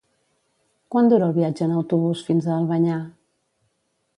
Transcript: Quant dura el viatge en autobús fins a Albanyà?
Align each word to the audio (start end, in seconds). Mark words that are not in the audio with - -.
Quant 0.95 1.09
dura 1.11 1.27
el 1.31 1.35
viatge 1.35 1.65
en 1.67 1.75
autobús 1.81 2.25
fins 2.31 2.49
a 2.53 2.57
Albanyà? 2.57 2.99